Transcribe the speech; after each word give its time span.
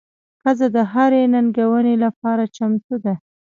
ښځه 0.41 0.67
د 0.75 0.77
هرې 0.93 1.21
ننګونې 1.33 1.95
لپاره 2.03 2.43
چمتو 2.55 2.95
ده. 3.03 3.13